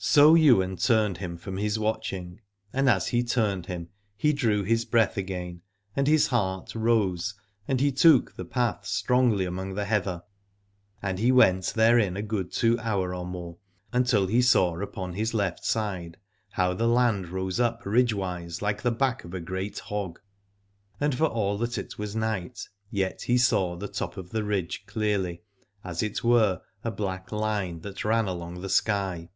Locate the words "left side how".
15.34-16.74